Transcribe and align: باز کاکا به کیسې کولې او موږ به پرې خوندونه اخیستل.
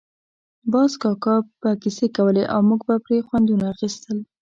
باز 0.71 0.91
کاکا 1.01 1.35
به 1.61 1.69
کیسې 1.81 2.07
کولې 2.17 2.43
او 2.53 2.59
موږ 2.69 2.81
به 2.87 2.95
پرې 3.05 3.17
خوندونه 3.27 3.65
اخیستل. 3.73 4.17